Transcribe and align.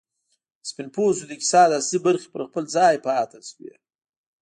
د 0.61 0.63
سپین 0.69 0.87
پوستو 0.95 1.27
د 1.27 1.31
اقتصاد 1.35 1.69
اصلي 1.79 1.99
برخې 2.07 2.27
پر 2.33 2.41
خپل 2.49 2.63
ځای 2.75 2.95
پاتې 3.05 3.39
شوې. 3.49 3.73